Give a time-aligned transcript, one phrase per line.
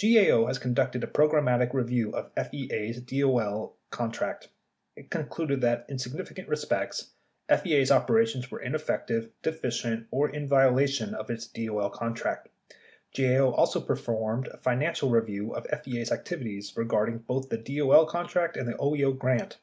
[0.00, 4.48] 54 GAO has conducted a programmatic review of FEA's DOL con tract.
[4.94, 7.10] It concluded that, in significant respects,
[7.48, 12.48] FEA's operations were ineffective, deficient, or in violation of its DOL contract.
[13.16, 18.68] GAO also performed a financial review of FEA's activities regarding both the DOL contract and
[18.68, 19.58] the OEO grant.